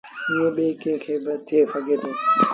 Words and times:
ائيٚݩ 0.29 0.53
ٻيٚ 0.55 0.77
ڪڪي 0.81 1.15
با 1.23 1.33
ٿئي 1.47 1.61
ديٚ۔ 2.01 2.15